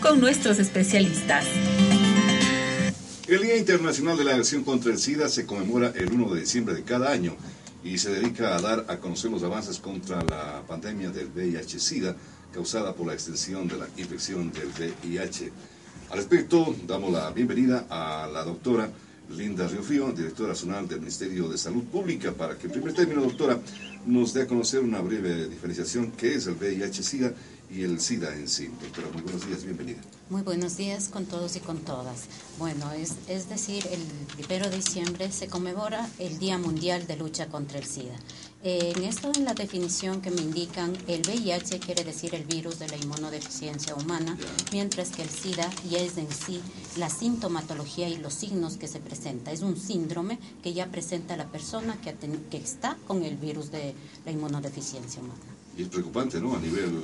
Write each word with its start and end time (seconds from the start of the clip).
con 0.00 0.20
nuestros 0.20 0.58
especialistas. 0.58 1.44
El 3.26 3.42
Día 3.42 3.56
Internacional 3.56 4.16
de 4.16 4.24
la 4.24 4.36
Acción 4.36 4.64
contra 4.64 4.92
el 4.92 4.98
SIDA 4.98 5.28
se 5.28 5.44
conmemora 5.44 5.92
el 5.94 6.12
1 6.12 6.34
de 6.34 6.40
diciembre 6.40 6.74
de 6.74 6.82
cada 6.82 7.10
año 7.10 7.36
y 7.84 7.98
se 7.98 8.10
dedica 8.10 8.56
a 8.56 8.60
dar 8.60 8.86
a 8.88 8.98
conocer 8.98 9.30
los 9.30 9.42
avances 9.42 9.78
contra 9.78 10.22
la 10.22 10.62
pandemia 10.66 11.10
del 11.10 11.28
VIH-Sida 11.28 12.16
causada 12.52 12.94
por 12.94 13.06
la 13.06 13.14
extensión 13.14 13.68
de 13.68 13.76
la 13.76 13.88
infección 13.96 14.52
del 14.52 14.68
VIH. 14.68 15.52
Al 16.10 16.16
respecto, 16.16 16.74
damos 16.86 17.12
la 17.12 17.30
bienvenida 17.30 17.86
a 17.90 18.28
la 18.32 18.44
doctora 18.44 18.90
Linda 19.30 19.66
Riofío, 19.68 20.12
directora 20.12 20.50
nacional 20.50 20.88
del 20.88 21.00
Ministerio 21.00 21.48
de 21.48 21.58
Salud 21.58 21.84
Pública, 21.84 22.32
para 22.32 22.56
que 22.56 22.66
en 22.66 22.72
primer 22.72 22.94
término, 22.94 23.22
doctora, 23.22 23.60
nos 24.06 24.32
dé 24.32 24.42
a 24.42 24.46
conocer 24.46 24.80
una 24.80 25.00
breve 25.00 25.48
diferenciación 25.48 26.12
qué 26.12 26.34
es 26.34 26.46
el 26.46 26.54
VIH-Sida 26.54 27.34
y 27.70 27.82
el 27.82 28.00
SIDA 28.00 28.34
en 28.34 28.48
sí. 28.48 28.70
Doctora, 28.80 29.08
muy 29.12 29.22
buenos 29.22 29.46
días, 29.46 29.64
bienvenida. 29.64 29.98
Muy 30.30 30.42
buenos 30.42 30.76
días 30.76 31.08
con 31.08 31.26
todos 31.26 31.56
y 31.56 31.60
con 31.60 31.78
todas. 31.78 32.24
Bueno, 32.58 32.90
es, 32.92 33.14
es 33.28 33.48
decir, 33.48 33.86
el 33.90 34.00
1 34.44 34.70
de 34.70 34.76
diciembre 34.76 35.30
se 35.30 35.48
conmemora 35.48 36.08
el 36.18 36.38
Día 36.38 36.56
Mundial 36.56 37.06
de 37.06 37.16
Lucha 37.16 37.48
contra 37.48 37.78
el 37.78 37.84
SIDA. 37.84 38.16
En 38.64 39.04
esto, 39.04 39.30
en 39.36 39.44
la 39.44 39.54
definición 39.54 40.20
que 40.20 40.30
me 40.30 40.40
indican, 40.40 40.96
el 41.06 41.22
VIH 41.22 41.78
quiere 41.78 42.02
decir 42.02 42.34
el 42.34 42.44
virus 42.44 42.80
de 42.80 42.88
la 42.88 42.96
inmunodeficiencia 42.96 43.94
humana, 43.94 44.36
mientras 44.72 45.10
que 45.10 45.22
el 45.22 45.28
SIDA 45.28 45.70
ya 45.88 45.98
es 45.98 46.18
en 46.18 46.30
sí 46.32 46.60
la 46.96 47.08
sintomatología 47.08 48.08
y 48.08 48.16
los 48.16 48.34
signos 48.34 48.76
que 48.76 48.88
se 48.88 48.98
presenta. 48.98 49.52
Es 49.52 49.62
un 49.62 49.76
síndrome 49.76 50.40
que 50.62 50.74
ya 50.74 50.90
presenta 50.90 51.36
la 51.36 51.46
persona 51.46 52.00
que, 52.00 52.14
que 52.50 52.56
está 52.56 52.96
con 53.06 53.22
el 53.22 53.36
virus 53.36 53.70
de 53.70 53.94
la 54.24 54.32
inmunodeficiencia 54.32 55.22
humana. 55.22 55.40
Y 55.76 55.82
es 55.82 55.88
preocupante, 55.88 56.40
¿no? 56.40 56.56
A 56.56 56.58
nivel 56.58 57.00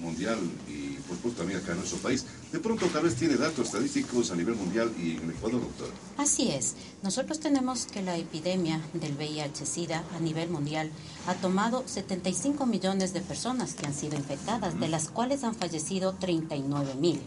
mundial 0.00 0.38
y 0.68 0.85
por 1.06 1.16
supuesto 1.16 1.40
también 1.40 1.60
acá 1.60 1.72
en 1.72 1.78
nuestro 1.78 1.98
país. 1.98 2.24
De 2.52 2.58
pronto 2.58 2.86
tal 2.86 3.04
vez 3.04 3.14
tiene 3.16 3.36
datos 3.36 3.66
estadísticos 3.66 4.30
a 4.30 4.36
nivel 4.36 4.54
mundial 4.54 4.92
y 4.98 5.16
en 5.16 5.30
Ecuador, 5.30 5.60
doctor. 5.60 5.88
Así 6.16 6.50
es. 6.50 6.74
Nosotros 7.02 7.40
tenemos 7.40 7.86
que 7.86 8.02
la 8.02 8.16
epidemia 8.16 8.80
del 8.92 9.16
VIH-Sida 9.16 10.04
a 10.14 10.20
nivel 10.20 10.50
mundial 10.50 10.90
ha 11.26 11.34
tomado 11.34 11.84
75 11.86 12.66
millones 12.66 13.12
de 13.12 13.20
personas 13.20 13.74
que 13.74 13.86
han 13.86 13.94
sido 13.94 14.16
infectadas, 14.16 14.78
de 14.78 14.88
las 14.88 15.08
cuales 15.08 15.44
han 15.44 15.54
fallecido 15.54 16.14
39 16.14 16.94
mil. 16.94 17.20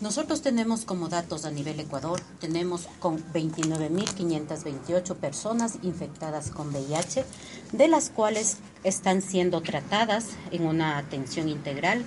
Nosotros 0.00 0.42
tenemos 0.42 0.84
como 0.84 1.08
datos 1.08 1.44
a 1.44 1.50
nivel 1.50 1.80
Ecuador, 1.80 2.20
tenemos 2.38 2.86
con 3.00 3.18
29.528 3.32 5.16
personas 5.16 5.78
infectadas 5.82 6.50
con 6.50 6.68
VIH, 6.68 7.24
de 7.72 7.88
las 7.88 8.10
cuales 8.10 8.58
están 8.84 9.22
siendo 9.22 9.60
tratadas 9.60 10.26
en 10.52 10.66
una 10.66 10.98
atención 10.98 11.48
integral 11.48 12.04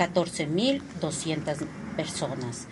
14.200 0.00 1.66
personas. 1.94 2.66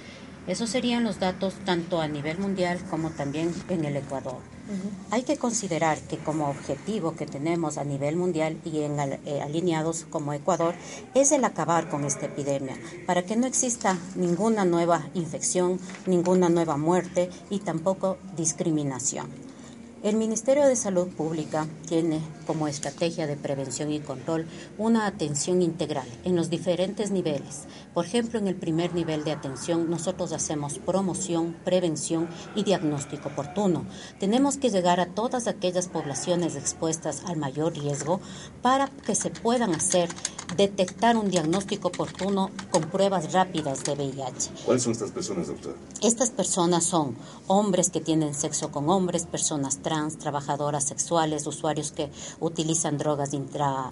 Esos 0.46 0.70
serían 0.70 1.04
los 1.04 1.20
datos 1.20 1.52
tanto 1.66 2.00
a 2.00 2.08
nivel 2.08 2.38
mundial 2.38 2.80
como 2.88 3.10
también 3.10 3.54
en 3.68 3.84
el 3.84 3.96
Ecuador. 3.96 4.38
Hay 5.10 5.22
que 5.22 5.36
considerar 5.36 5.98
que 5.98 6.16
como 6.18 6.48
objetivo 6.48 7.14
que 7.16 7.26
tenemos 7.26 7.76
a 7.76 7.84
nivel 7.84 8.16
mundial 8.16 8.58
y 8.64 8.80
en 8.80 8.98
eh, 8.98 9.42
alineados 9.42 10.06
como 10.08 10.32
Ecuador 10.32 10.74
es 11.14 11.32
el 11.32 11.44
acabar 11.44 11.88
con 11.88 12.04
esta 12.04 12.26
epidemia 12.26 12.76
para 13.06 13.22
que 13.22 13.36
no 13.36 13.46
exista 13.46 13.98
ninguna 14.14 14.64
nueva 14.64 15.06
infección, 15.14 15.78
ninguna 16.06 16.48
nueva 16.48 16.76
muerte 16.76 17.30
y 17.50 17.60
tampoco 17.60 18.18
discriminación. 18.36 19.47
El 20.00 20.14
Ministerio 20.14 20.64
de 20.68 20.76
Salud 20.76 21.08
Pública 21.08 21.66
tiene 21.88 22.20
como 22.46 22.68
estrategia 22.68 23.26
de 23.26 23.34
prevención 23.34 23.90
y 23.90 23.98
control 23.98 24.46
una 24.78 25.06
atención 25.06 25.60
integral 25.60 26.06
en 26.22 26.36
los 26.36 26.50
diferentes 26.50 27.10
niveles. 27.10 27.64
Por 27.94 28.06
ejemplo, 28.06 28.38
en 28.38 28.46
el 28.46 28.54
primer 28.54 28.94
nivel 28.94 29.24
de 29.24 29.32
atención 29.32 29.90
nosotros 29.90 30.32
hacemos 30.32 30.78
promoción, 30.78 31.56
prevención 31.64 32.28
y 32.54 32.62
diagnóstico 32.62 33.30
oportuno. 33.30 33.86
Tenemos 34.20 34.56
que 34.56 34.70
llegar 34.70 35.00
a 35.00 35.06
todas 35.06 35.48
aquellas 35.48 35.88
poblaciones 35.88 36.54
expuestas 36.54 37.24
al 37.26 37.36
mayor 37.36 37.76
riesgo 37.76 38.20
para 38.62 38.86
que 39.04 39.16
se 39.16 39.30
puedan 39.30 39.74
hacer 39.74 40.08
detectar 40.56 41.16
un 41.16 41.30
diagnóstico 41.30 41.88
oportuno 41.88 42.50
con 42.70 42.82
pruebas 42.82 43.32
rápidas 43.32 43.84
de 43.84 43.92
VIH. 43.94 44.50
¿Cuáles 44.64 44.82
son 44.82 44.92
estas 44.92 45.10
personas, 45.10 45.48
doctor? 45.48 45.76
Estas 46.02 46.30
personas 46.30 46.84
son 46.84 47.16
hombres 47.46 47.90
que 47.90 48.00
tienen 48.00 48.34
sexo 48.34 48.70
con 48.70 48.88
hombres, 48.88 49.26
personas 49.26 49.78
trans, 49.82 50.18
trabajadoras 50.18 50.84
sexuales, 50.84 51.46
usuarios 51.46 51.92
que 51.92 52.10
utilizan 52.40 52.98
drogas 52.98 53.30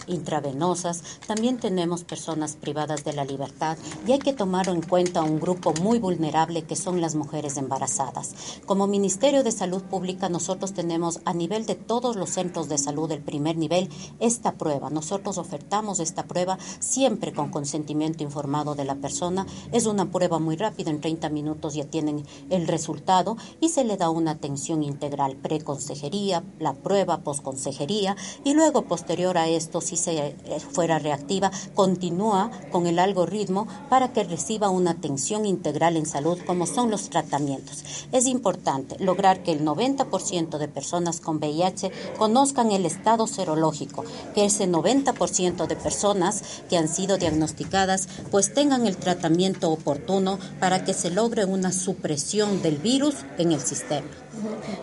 intravenosas. 0.06 1.02
También 1.26 1.58
tenemos 1.58 2.04
personas 2.04 2.56
privadas 2.56 3.04
de 3.04 3.12
la 3.12 3.24
libertad 3.24 3.76
y 4.06 4.12
hay 4.12 4.18
que 4.18 4.32
tomar 4.32 4.68
en 4.68 4.82
cuenta 4.82 5.22
un 5.22 5.40
grupo 5.40 5.74
muy 5.80 5.98
vulnerable 5.98 6.62
que 6.62 6.76
son 6.76 7.00
las 7.00 7.14
mujeres 7.14 7.56
embarazadas. 7.56 8.34
Como 8.66 8.86
Ministerio 8.86 9.42
de 9.42 9.52
Salud 9.52 9.82
Pública 9.82 10.28
nosotros 10.28 10.72
tenemos 10.72 11.20
a 11.24 11.32
nivel 11.32 11.66
de 11.66 11.74
todos 11.74 12.16
los 12.16 12.30
centros 12.30 12.68
de 12.68 12.78
salud 12.78 13.08
del 13.08 13.22
primer 13.22 13.56
nivel 13.56 13.90
esta 14.20 14.52
prueba. 14.52 14.90
Nosotros 14.90 15.38
ofertamos 15.38 16.00
esta 16.00 16.24
prueba 16.24 16.45
siempre 16.78 17.32
con 17.32 17.50
consentimiento 17.50 18.22
informado 18.22 18.74
de 18.74 18.84
la 18.84 18.96
persona. 18.96 19.46
Es 19.72 19.86
una 19.86 20.10
prueba 20.10 20.38
muy 20.38 20.56
rápida, 20.56 20.90
en 20.90 21.00
30 21.00 21.28
minutos 21.30 21.74
ya 21.74 21.84
tienen 21.84 22.24
el 22.50 22.66
resultado 22.66 23.36
y 23.60 23.68
se 23.70 23.84
le 23.84 23.96
da 23.96 24.10
una 24.10 24.32
atención 24.32 24.82
integral 24.82 25.36
pre 25.36 25.60
consejería, 25.60 26.44
la 26.58 26.74
prueba 26.74 27.18
postconsejería 27.18 28.16
y 28.44 28.54
luego 28.54 28.82
posterior 28.82 29.38
a 29.38 29.48
esto, 29.48 29.80
si 29.80 29.96
se 29.96 30.16
eh, 30.18 30.36
fuera 30.60 30.98
reactiva, 30.98 31.50
continúa 31.74 32.50
con 32.70 32.86
el 32.86 32.98
algoritmo 32.98 33.66
para 33.88 34.12
que 34.12 34.24
reciba 34.24 34.70
una 34.70 34.92
atención 34.92 35.46
integral 35.46 35.96
en 35.96 36.06
salud 36.06 36.38
como 36.46 36.66
son 36.66 36.90
los 36.90 37.10
tratamientos. 37.10 37.84
Es 38.12 38.26
importante 38.26 38.96
lograr 38.98 39.42
que 39.42 39.52
el 39.52 39.64
90% 39.64 40.58
de 40.58 40.68
personas 40.68 41.20
con 41.20 41.36
VIH 41.36 41.90
conozcan 42.18 42.70
el 42.70 42.86
estado 42.86 43.26
serológico, 43.26 44.04
que 44.34 44.44
ese 44.44 44.68
90% 44.68 45.66
de 45.66 45.76
personas 45.76 46.35
que 46.68 46.76
han 46.76 46.88
sido 46.88 47.18
diagnosticadas 47.18 48.08
pues 48.30 48.52
tengan 48.52 48.86
el 48.86 48.96
tratamiento 48.96 49.70
oportuno 49.70 50.38
para 50.60 50.84
que 50.84 50.94
se 50.94 51.10
logre 51.10 51.44
una 51.44 51.72
supresión 51.72 52.62
del 52.62 52.76
virus 52.78 53.16
en 53.38 53.52
el 53.52 53.60
sistema. 53.60 54.06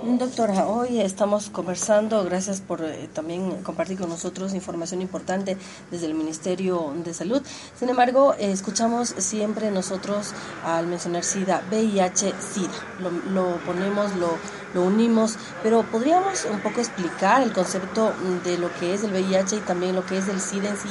Doctora, 0.03 0.67
hoy 0.67 0.99
estamos 0.99 1.49
conversando, 1.49 2.23
gracias 2.23 2.59
por 2.61 2.83
eh, 2.83 3.07
también 3.13 3.61
compartir 3.61 3.99
con 3.99 4.09
nosotros 4.09 4.53
información 4.53 5.01
importante 5.01 5.57
desde 5.91 6.07
el 6.07 6.15
Ministerio 6.15 6.93
de 7.03 7.13
Salud. 7.13 7.41
Sin 7.77 7.89
embargo, 7.89 8.33
eh, 8.33 8.51
escuchamos 8.51 9.09
siempre 9.17 9.69
nosotros 9.69 10.33
al 10.65 10.87
mencionar 10.87 11.23
SIDA, 11.23 11.61
VIH, 11.69 12.33
SIDA. 12.39 12.71
Lo, 13.31 13.57
ponemos, 13.65 14.15
lo, 14.15 14.37
lo 14.73 14.83
unimos, 14.83 15.37
pero 15.61 15.83
¿podríamos 15.83 16.45
un 16.45 16.59
poco 16.61 16.79
explicar 16.79 17.43
el 17.43 17.53
concepto 17.53 18.11
de 18.43 18.57
lo 18.57 18.73
que 18.79 18.93
es 18.93 19.03
el 19.03 19.11
VIH 19.11 19.57
y 19.57 19.59
también 19.59 19.95
lo 19.95 20.05
que 20.05 20.17
es 20.17 20.27
el 20.29 20.41
SIDA 20.41 20.69
en 20.69 20.77
sí? 20.77 20.89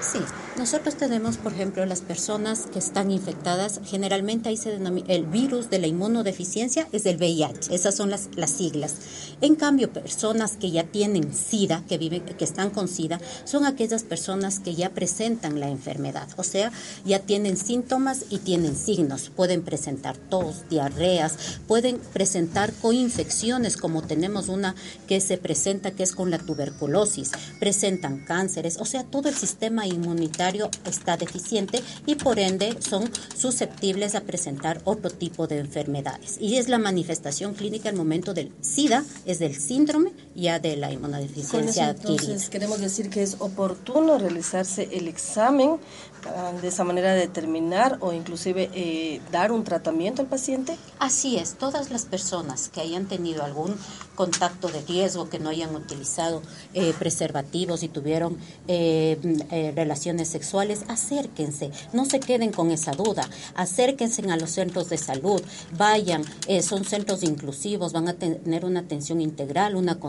Sí. 0.00 0.24
Nosotros 0.58 0.96
tenemos, 0.96 1.36
por 1.36 1.52
ejemplo, 1.52 1.84
las 1.84 2.00
personas 2.00 2.60
que 2.72 2.78
están 2.78 3.10
infectadas, 3.10 3.78
generalmente 3.84 4.48
ahí 4.48 4.56
se 4.56 4.70
denomina 4.70 5.12
el 5.12 5.26
virus 5.26 5.68
de 5.68 5.78
la 5.78 5.86
inmunodeficiencia, 5.86 6.88
es 6.92 7.04
el 7.04 7.18
VIH, 7.18 7.74
esas 7.74 7.94
son 7.94 8.08
las, 8.08 8.30
las 8.36 8.52
siglas. 8.52 8.94
En 9.42 9.54
cambio, 9.54 9.92
personas 9.92 10.56
que 10.56 10.70
ya 10.70 10.84
tienen 10.84 11.34
SIDA, 11.34 11.84
que, 11.86 11.98
viven, 11.98 12.22
que 12.22 12.44
están 12.44 12.70
con 12.70 12.88
SIDA, 12.88 13.20
son 13.44 13.66
aquellas 13.66 14.02
personas 14.02 14.58
que 14.58 14.74
ya 14.74 14.88
presentan 14.90 15.60
la 15.60 15.68
enfermedad, 15.68 16.26
o 16.38 16.42
sea, 16.42 16.72
ya 17.04 17.18
tienen 17.18 17.58
síntomas 17.58 18.24
y 18.30 18.38
tienen 18.38 18.76
signos. 18.76 19.28
Pueden 19.28 19.62
presentar 19.62 20.16
tos, 20.16 20.66
diarreas, 20.70 21.36
pueden 21.68 21.98
presentar 22.14 22.72
coinfecciones, 22.72 23.76
como 23.76 24.02
tenemos 24.02 24.48
una 24.48 24.74
que 25.06 25.20
se 25.20 25.36
presenta 25.36 25.90
que 25.90 26.02
es 26.02 26.12
con 26.12 26.30
la 26.30 26.38
tuberculosis, 26.38 27.32
presentan 27.60 28.24
cánceres, 28.24 28.78
o 28.78 28.86
sea, 28.86 29.04
todo 29.04 29.28
el 29.28 29.34
sistema 29.34 29.86
inmunitario 29.86 30.45
está 30.84 31.16
deficiente 31.16 31.82
y 32.06 32.14
por 32.14 32.38
ende 32.38 32.76
son 32.80 33.10
susceptibles 33.36 34.14
a 34.14 34.22
presentar 34.22 34.80
otro 34.84 35.10
tipo 35.10 35.46
de 35.46 35.58
enfermedades. 35.58 36.36
Y 36.40 36.56
es 36.56 36.68
la 36.68 36.78
manifestación 36.78 37.54
clínica 37.54 37.88
al 37.88 37.96
momento 37.96 38.34
del 38.34 38.52
SIDA, 38.60 39.04
es 39.24 39.38
del 39.38 39.54
síndrome 39.54 40.12
ya 40.36 40.58
de 40.58 40.76
la 40.76 40.92
inmunodeficiencia 40.92 41.96
entonces, 41.96 42.50
queremos 42.50 42.80
decir 42.80 43.10
que 43.10 43.22
es 43.22 43.36
oportuno 43.38 44.18
realizarse 44.18 44.88
el 44.92 45.08
examen 45.08 45.78
para 46.22 46.52
de 46.52 46.68
esa 46.68 46.84
manera 46.84 47.14
determinar 47.14 47.98
o 48.00 48.12
inclusive 48.12 48.68
eh, 48.74 49.20
dar 49.30 49.52
un 49.52 49.64
tratamiento 49.64 50.22
al 50.22 50.28
paciente. 50.28 50.76
Así 50.98 51.36
es, 51.36 51.54
todas 51.54 51.90
las 51.90 52.04
personas 52.04 52.68
que 52.68 52.80
hayan 52.80 53.06
tenido 53.06 53.44
algún 53.44 53.76
contacto 54.14 54.68
de 54.68 54.80
riesgo, 54.82 55.28
que 55.28 55.38
no 55.38 55.50
hayan 55.50 55.74
utilizado 55.74 56.42
eh, 56.74 56.94
preservativos 56.98 57.82
y 57.82 57.88
tuvieron 57.88 58.38
eh, 58.66 59.72
relaciones 59.76 60.28
sexuales, 60.28 60.84
acérquense, 60.88 61.70
no 61.92 62.06
se 62.06 62.18
queden 62.18 62.50
con 62.50 62.70
esa 62.70 62.92
duda, 62.92 63.28
acérquense 63.54 64.22
a 64.30 64.36
los 64.36 64.50
centros 64.50 64.88
de 64.88 64.96
salud, 64.96 65.42
vayan, 65.76 66.24
son 66.62 66.84
centros 66.84 67.22
inclusivos, 67.22 67.92
van 67.92 68.08
a 68.08 68.14
tener 68.14 68.64
una 68.64 68.80
atención 68.80 69.20
integral, 69.20 69.76
una 69.76 70.00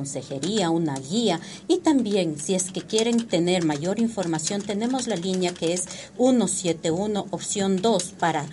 una 0.70 0.96
guía. 1.00 1.40
Y 1.68 1.78
también 1.78 2.40
si 2.40 2.56
es 2.56 2.72
que 2.72 2.82
quieren 2.82 3.28
tener 3.28 3.64
mayor 3.64 4.00
información, 4.00 4.62
tenemos 4.62 5.08
la 5.08 5.16
línea 5.16 5.54
que 5.54 5.74
es 5.74 5.88
171 6.18 7.28
opción 7.32 7.82
2 7.82 8.04
para 8.20 8.46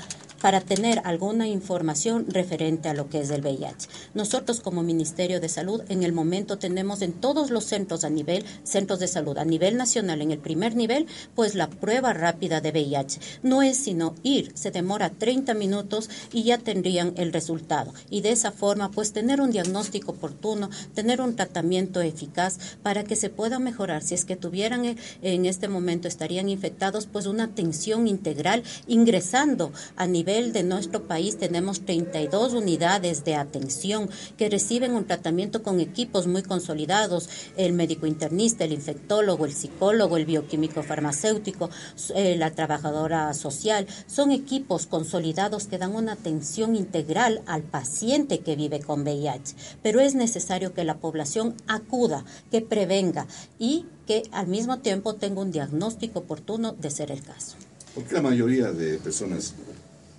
para 0.44 0.60
tener 0.60 1.00
alguna 1.04 1.48
información 1.48 2.26
referente 2.28 2.90
a 2.90 2.92
lo 2.92 3.08
que 3.08 3.18
es 3.18 3.30
el 3.30 3.40
VIH. 3.40 3.88
Nosotros 4.12 4.60
como 4.60 4.82
Ministerio 4.82 5.40
de 5.40 5.48
Salud 5.48 5.80
en 5.88 6.02
el 6.02 6.12
momento 6.12 6.58
tenemos 6.58 7.00
en 7.00 7.14
todos 7.14 7.48
los 7.48 7.64
centros 7.64 8.04
a 8.04 8.10
nivel, 8.10 8.44
centros 8.62 8.98
de 8.98 9.08
salud 9.08 9.38
a 9.38 9.46
nivel 9.46 9.78
nacional, 9.78 10.20
en 10.20 10.32
el 10.32 10.38
primer 10.38 10.76
nivel, 10.76 11.06
pues 11.34 11.54
la 11.54 11.70
prueba 11.70 12.12
rápida 12.12 12.60
de 12.60 12.72
VIH. 12.72 13.20
No 13.42 13.62
es 13.62 13.78
sino 13.78 14.16
ir, 14.22 14.52
se 14.54 14.70
demora 14.70 15.08
30 15.08 15.54
minutos 15.54 16.10
y 16.30 16.42
ya 16.42 16.58
tendrían 16.58 17.14
el 17.16 17.32
resultado. 17.32 17.94
Y 18.10 18.20
de 18.20 18.32
esa 18.32 18.52
forma, 18.52 18.90
pues 18.90 19.14
tener 19.14 19.40
un 19.40 19.50
diagnóstico 19.50 20.12
oportuno, 20.12 20.68
tener 20.94 21.22
un 21.22 21.36
tratamiento 21.36 22.02
eficaz 22.02 22.58
para 22.82 23.04
que 23.04 23.16
se 23.16 23.30
pueda 23.30 23.58
mejorar. 23.58 24.02
Si 24.02 24.14
es 24.14 24.26
que 24.26 24.36
tuvieran 24.36 24.84
eh, 24.84 24.96
en 25.22 25.46
este 25.46 25.68
momento, 25.68 26.06
estarían 26.06 26.50
infectados, 26.50 27.06
pues 27.06 27.24
una 27.24 27.44
atención 27.44 28.08
integral 28.08 28.62
ingresando 28.86 29.72
a 29.96 30.06
nivel 30.06 30.33
de 30.34 30.64
nuestro 30.64 31.04
país 31.04 31.38
tenemos 31.38 31.82
32 31.82 32.54
unidades 32.54 33.24
de 33.24 33.36
atención 33.36 34.10
que 34.36 34.50
reciben 34.50 34.92
un 34.92 35.04
tratamiento 35.04 35.62
con 35.62 35.78
equipos 35.78 36.26
muy 36.26 36.42
consolidados, 36.42 37.28
el 37.56 37.72
médico 37.72 38.08
internista, 38.08 38.64
el 38.64 38.72
infectólogo, 38.72 39.46
el 39.46 39.52
psicólogo, 39.52 40.16
el 40.16 40.26
bioquímico 40.26 40.82
farmacéutico, 40.82 41.70
eh, 42.16 42.34
la 42.36 42.50
trabajadora 42.50 43.32
social. 43.32 43.86
Son 44.08 44.32
equipos 44.32 44.86
consolidados 44.86 45.68
que 45.68 45.78
dan 45.78 45.94
una 45.94 46.14
atención 46.14 46.74
integral 46.74 47.42
al 47.46 47.62
paciente 47.62 48.40
que 48.40 48.56
vive 48.56 48.80
con 48.80 49.02
VIH. 49.02 49.54
Pero 49.84 50.00
es 50.00 50.16
necesario 50.16 50.74
que 50.74 50.82
la 50.82 50.96
población 50.96 51.54
acuda, 51.68 52.24
que 52.50 52.60
prevenga 52.60 53.28
y 53.60 53.86
que 54.08 54.24
al 54.32 54.48
mismo 54.48 54.80
tiempo 54.80 55.14
tenga 55.14 55.42
un 55.42 55.52
diagnóstico 55.52 56.20
oportuno 56.20 56.72
de 56.72 56.90
ser 56.90 57.12
el 57.12 57.22
caso. 57.22 57.54
Porque 57.94 58.14
la 58.14 58.22
mayoría 58.22 58.72
de 58.72 58.98
personas 58.98 59.54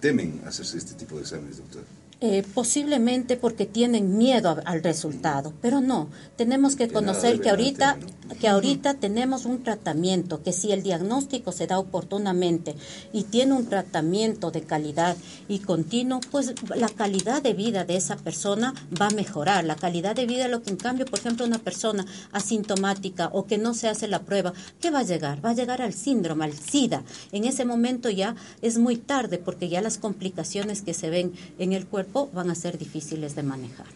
temen 0.05 0.39
hacerse 0.45 0.77
este 0.77 0.93
tipo 0.93 1.15
de 1.15 1.23
exámenes, 1.23 1.57
doctor? 1.57 1.81
Eh, 2.21 2.43
posiblemente 2.53 3.35
porque 3.35 3.65
tienen 3.65 4.17
miedo 4.17 4.57
al 4.63 4.81
resultado, 4.81 5.51
pero 5.61 5.81
no, 5.81 6.07
tenemos 6.37 6.77
que 6.77 6.87
conocer 6.87 7.41
que 7.41 7.49
ahorita, 7.49 7.97
que 8.39 8.47
ahorita 8.47 8.93
tenemos 8.93 9.43
un 9.43 9.63
tratamiento, 9.63 10.41
que 10.41 10.53
si 10.53 10.71
el 10.71 10.81
diagnóstico 10.81 11.51
se 11.51 11.67
da 11.67 11.77
oportunamente 11.77 12.73
y 13.11 13.23
tiene 13.23 13.51
un 13.51 13.65
tratamiento 13.65 14.49
de 14.49 14.61
calidad 14.61 15.17
y 15.49 15.59
continuo, 15.59 16.21
pues 16.31 16.55
la 16.73 16.87
calidad 16.87 17.41
de 17.41 17.53
vida 17.53 17.83
de 17.83 17.97
esa 17.97 18.15
persona 18.15 18.73
va 18.99 19.07
a 19.07 19.13
mejorar. 19.13 19.65
La 19.65 19.75
calidad 19.75 20.15
de 20.15 20.25
vida, 20.25 20.47
lo 20.47 20.63
que 20.63 20.69
en 20.69 20.77
cambio, 20.77 21.05
por 21.05 21.19
ejemplo, 21.19 21.45
una 21.45 21.59
persona 21.59 22.05
asintomática 22.31 23.29
o 23.33 23.45
que 23.45 23.57
no 23.57 23.73
se 23.73 23.89
hace 23.89 24.07
la 24.07 24.21
prueba, 24.21 24.53
¿qué 24.79 24.89
va 24.89 24.99
a 24.99 25.03
llegar? 25.03 25.43
Va 25.43 25.49
a 25.49 25.55
llegar 25.55 25.81
al 25.81 25.93
síndrome, 25.93 26.45
al 26.45 26.53
SIDA. 26.53 27.03
En 27.33 27.43
ese 27.43 27.65
momento 27.65 28.09
ya 28.09 28.37
es 28.61 28.77
muy 28.77 28.95
tarde 28.95 29.37
porque 29.37 29.67
ya 29.67 29.81
las 29.81 29.97
complicaciones 29.97 30.81
que 30.81 30.93
se 30.93 31.09
ven 31.09 31.33
en 31.59 31.73
el 31.73 31.85
cuerpo 31.85 32.04
van 32.33 32.49
a 32.49 32.55
ser 32.55 32.77
difíciles 32.77 33.35
de 33.35 33.43
manejar. 33.43 33.87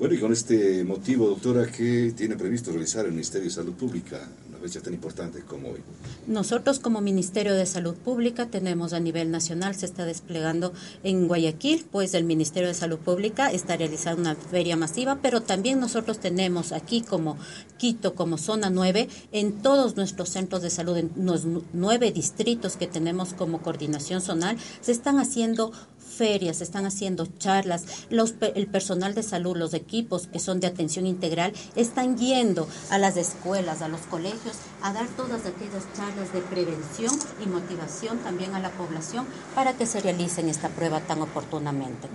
Bueno, 0.00 0.14
y 0.14 0.18
con 0.18 0.32
este 0.32 0.82
motivo, 0.82 1.28
doctora, 1.28 1.70
¿qué 1.70 2.14
tiene 2.16 2.34
previsto 2.34 2.70
realizar 2.70 3.04
el 3.04 3.12
Ministerio 3.12 3.48
de 3.48 3.54
Salud 3.54 3.74
Pública 3.74 4.16
en 4.16 4.54
una 4.54 4.58
fecha 4.58 4.80
tan 4.80 4.94
importante 4.94 5.40
como 5.40 5.68
hoy? 5.68 5.80
Nosotros 6.26 6.78
como 6.78 7.02
Ministerio 7.02 7.52
de 7.52 7.66
Salud 7.66 7.94
Pública 7.96 8.46
tenemos 8.46 8.94
a 8.94 9.00
nivel 9.00 9.30
nacional, 9.30 9.74
se 9.74 9.84
está 9.84 10.06
desplegando 10.06 10.72
en 11.02 11.28
Guayaquil, 11.28 11.84
pues 11.92 12.14
el 12.14 12.24
Ministerio 12.24 12.68
de 12.68 12.74
Salud 12.74 12.96
Pública 12.96 13.50
está 13.50 13.76
realizando 13.76 14.22
una 14.22 14.36
feria 14.36 14.74
masiva, 14.74 15.18
pero 15.20 15.42
también 15.42 15.80
nosotros 15.80 16.18
tenemos 16.18 16.72
aquí 16.72 17.02
como 17.02 17.36
Quito, 17.76 18.14
como 18.14 18.38
zona 18.38 18.70
9, 18.70 19.06
en 19.32 19.60
todos 19.60 19.96
nuestros 19.96 20.30
centros 20.30 20.62
de 20.62 20.70
salud, 20.70 20.96
en 20.96 21.10
los 21.16 21.44
nueve 21.74 22.10
distritos 22.10 22.78
que 22.78 22.86
tenemos 22.86 23.34
como 23.34 23.60
coordinación 23.60 24.22
zonal, 24.22 24.56
se 24.80 24.92
están 24.92 25.18
haciendo 25.18 25.72
ferias, 26.10 26.58
se 26.58 26.64
están 26.64 26.86
haciendo 26.86 27.26
charlas, 27.38 27.84
los, 28.10 28.34
el 28.54 28.66
personal 28.66 29.14
de 29.14 29.22
salud, 29.22 29.56
los 29.56 29.74
equipos 29.74 30.26
que 30.26 30.38
son 30.38 30.60
de 30.60 30.66
atención 30.66 31.06
integral, 31.06 31.52
están 31.76 32.16
yendo 32.16 32.68
a 32.90 32.98
las 32.98 33.16
escuelas, 33.16 33.82
a 33.82 33.88
los 33.88 34.00
colegios, 34.02 34.56
a 34.82 34.92
dar 34.92 35.06
todas 35.16 35.46
aquellas 35.46 35.84
charlas 35.96 36.32
de 36.32 36.40
prevención 36.40 37.18
y 37.42 37.48
motivación 37.48 38.18
también 38.18 38.54
a 38.54 38.60
la 38.60 38.70
población 38.70 39.26
para 39.54 39.74
que 39.74 39.86
se 39.86 40.00
realicen 40.00 40.48
esta 40.48 40.68
prueba 40.68 41.00
tan 41.00 41.22
oportunamente. 41.22 42.08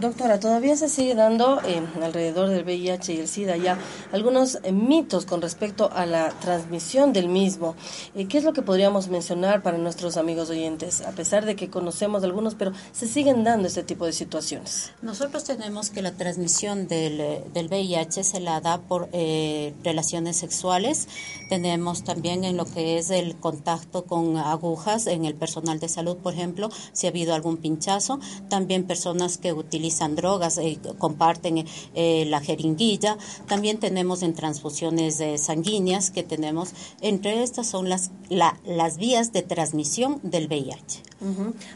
doctora, 0.00 0.40
todavía 0.40 0.76
se 0.76 0.88
sigue 0.88 1.14
dando 1.14 1.60
eh, 1.64 1.82
alrededor 2.02 2.48
del 2.48 2.64
VIH 2.64 3.14
y 3.14 3.20
el 3.20 3.28
SIDA 3.28 3.56
ya 3.56 3.78
algunos 4.12 4.58
eh, 4.62 4.72
mitos 4.72 5.26
con 5.26 5.40
respecto 5.42 5.90
a 5.92 6.06
la 6.06 6.30
transmisión 6.40 7.12
del 7.12 7.28
mismo. 7.28 7.74
Eh, 8.14 8.26
¿Qué 8.26 8.38
es 8.38 8.44
lo 8.44 8.52
que 8.52 8.62
podríamos 8.62 9.08
mencionar 9.08 9.62
para 9.62 9.78
nuestros 9.78 10.16
amigos 10.16 10.50
oyentes? 10.50 11.02
A 11.02 11.12
pesar 11.12 11.44
de 11.44 11.56
que 11.56 11.70
conocemos 11.70 12.24
algunos, 12.24 12.54
pero 12.54 12.72
se 12.92 13.06
siguen 13.28 13.44
dando 13.44 13.68
este 13.68 13.82
tipo 13.82 14.06
de 14.06 14.12
situaciones? 14.12 14.92
Nosotros 15.02 15.44
tenemos 15.44 15.90
que 15.90 16.00
la 16.00 16.12
transmisión 16.12 16.88
del, 16.88 17.20
eh, 17.20 17.44
del 17.52 17.68
VIH 17.68 18.24
se 18.24 18.40
la 18.40 18.60
da 18.60 18.78
por 18.80 19.08
eh, 19.12 19.74
relaciones 19.84 20.36
sexuales. 20.36 21.08
Tenemos 21.50 22.04
también 22.04 22.44
en 22.44 22.56
lo 22.56 22.64
que 22.64 22.98
es 22.98 23.10
el 23.10 23.36
contacto 23.36 24.04
con 24.04 24.38
agujas 24.38 25.06
en 25.06 25.26
el 25.26 25.34
personal 25.34 25.78
de 25.78 25.88
salud, 25.88 26.16
por 26.16 26.32
ejemplo, 26.32 26.70
si 26.92 27.06
ha 27.06 27.10
habido 27.10 27.34
algún 27.34 27.58
pinchazo. 27.58 28.18
También 28.48 28.84
personas 28.84 29.36
que 29.36 29.52
utilizan 29.52 30.16
drogas, 30.16 30.56
eh, 30.58 30.78
comparten 30.98 31.66
la 31.94 32.40
jeringuilla. 32.40 33.18
También 33.46 33.78
tenemos 33.78 34.22
en 34.22 34.34
transfusiones 34.34 35.22
sanguíneas 35.40 36.10
que 36.10 36.22
tenemos. 36.22 36.70
Entre 37.00 37.42
estas 37.42 37.66
son 37.66 37.88
las, 37.88 38.10
las 38.30 38.96
vías 38.96 39.32
de 39.32 39.42
transmisión 39.42 40.20
del 40.22 40.46
VIH. 40.46 41.07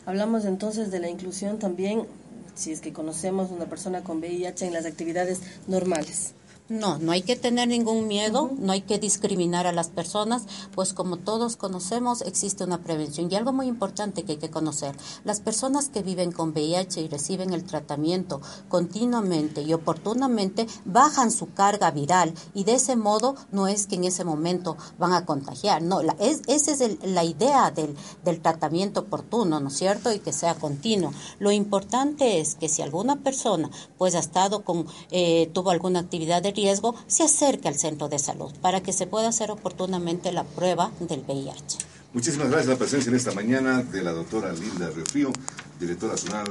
Hablamos 0.07 0.45
entonces 0.45 0.91
de 0.91 1.01
la 1.01 1.09
inclusión 1.09 1.59
también, 1.59 2.07
si 2.55 2.73
es 2.73 2.81
que 2.81 2.93
conocemos 2.93 3.51
una 3.51 3.67
persona 3.67 4.03
con 4.03 4.19
VIH 4.19 4.67
en 4.67 4.73
las 4.73 4.87
actividades 4.87 5.41
normales. 5.67 6.35
No, 6.69 6.97
no 6.99 7.13
hay 7.13 7.23
que 7.23 7.37
tener 7.37 7.69
ningún 7.69 8.07
miedo, 8.07 8.53
no 8.59 8.73
hay 8.73 8.83
que 8.83 8.99
discriminar 8.99 9.67
a 9.67 9.73
las 9.73 9.89
personas, 9.89 10.45
pues 10.75 10.95
como 10.95 11.19
todos 11.19 11.57
conocemos 11.57 12.23
existe 12.23 12.65
una 12.65 12.83
prevención. 12.83 13.31
Y 13.31 13.35
algo 13.35 13.53
muy 13.53 13.67
importante 13.67 14.23
que 14.23 14.33
hay 14.33 14.39
que 14.39 14.51
conocer, 14.51 14.97
las 15.25 15.41
personas 15.41 15.89
que 15.89 16.03
viven 16.03 16.31
con 16.33 16.51
VIH 16.51 17.03
y 17.03 17.09
reciben 17.09 17.53
el 17.53 17.65
tratamiento 17.65 18.41
continuamente 18.69 19.63
y 19.63 19.75
oportunamente 19.75 20.67
bajan 20.85 21.31
su 21.31 21.53
carga 21.53 21.91
viral 21.91 22.33
y 22.55 22.65
de 22.65 22.75
ese 22.75 22.97
modo 22.97 23.35
no 23.51 23.67
es 23.67 23.87
que 23.87 23.97
en 23.97 24.05
ese 24.05 24.25
momento 24.25 24.77
van 24.99 25.13
a 25.13 25.27
contagiar, 25.27 25.83
no, 25.83 26.01
la, 26.03 26.17
es, 26.21 26.43
esa 26.47 26.73
es 26.73 26.99
la 27.05 27.25
idea 27.25 27.71
del, 27.71 27.95
del 28.25 28.41
tratamiento 28.41 29.01
oportuno, 29.01 29.61
¿no 29.61 29.69
es 29.69 29.77
cierto? 29.77 30.13
Y 30.13 30.21
que 30.21 30.33
sea 30.33 30.55
continuo. 30.55 31.13
Lo 31.39 31.51
importante 31.51 32.41
es 32.41 32.55
que 32.55 32.69
si 32.69 32.83
alguna 32.83 33.17
persona 33.17 33.69
pues 33.99 34.15
ha 34.15 34.21
estado 34.21 34.65
con, 34.65 34.87
eh, 35.11 35.51
tuvo 35.53 35.71
alguna 35.71 36.01
actividad 36.01 36.41
de 36.41 36.53
riesgo, 36.53 36.62
se 37.07 37.23
acerque 37.25 37.69
al 37.69 37.77
centro 37.77 38.09
de 38.09 38.19
salud 38.19 38.53
para 38.61 38.83
que 38.83 38.93
se 38.93 39.07
pueda 39.07 39.29
hacer 39.29 39.51
oportunamente 39.51 40.33
la 40.33 40.45
prueba 40.45 40.91
del 41.01 41.25
VIH. 41.27 41.79
Muchísimas 42.13 42.49
gracias 42.49 42.69
la 42.69 42.77
presencia 42.77 43.11
en 43.11 43.17
esta 43.17 43.33
mañana 43.33 43.83
de 43.83 44.03
la 44.03 44.13
doctora 44.13 44.53
Linda 44.53 44.91
Refío, 44.91 45.33
directora 45.81 46.13
nacional 46.13 46.47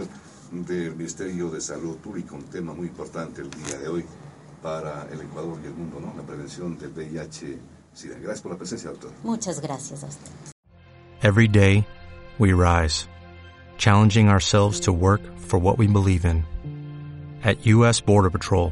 del 0.51 0.95
Ministerio 0.95 1.49
de 1.49 1.61
Salud 1.61 1.97
Pública, 1.97 2.35
un 2.35 2.43
tema 2.43 2.73
muy 2.73 2.87
importante 2.87 3.41
el 3.41 3.49
día 3.49 3.77
de 3.77 3.87
hoy 3.87 4.05
para 4.61 5.07
el 5.11 5.21
Ecuador 5.21 5.59
y 5.63 5.67
el 5.67 5.73
mundo, 5.73 5.99
¿no? 5.99 6.13
La 6.15 6.23
prevención 6.23 6.77
del 6.77 6.89
VIH. 6.89 7.59
Gracias 8.21 8.41
por 8.41 8.51
la 8.51 8.57
presencia, 8.57 8.89
doctora. 8.89 9.13
Muchas 9.23 9.61
gracias 9.61 10.03
a 10.03 10.07
Every 11.23 11.47
day 11.47 11.85
we 12.39 12.53
rise, 12.53 13.07
challenging 13.77 14.29
ourselves 14.29 14.79
to 14.81 14.91
work 14.91 15.21
for 15.37 15.59
what 15.59 15.77
we 15.77 15.87
believe 15.87 16.25
in. 16.25 16.43
At 17.43 17.65
U.S. 17.65 18.01
Border 18.01 18.31
Patrol, 18.31 18.71